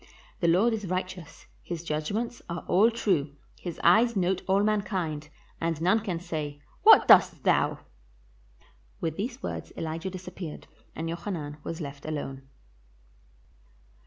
[0.39, 5.29] The Lord is righteous, his judgments are all true; his eyes note all mankind,
[5.61, 7.81] and none can say, * What dost thou?
[8.99, 12.41] '"With these words Elijah disappeared, and Jochanan was left alone.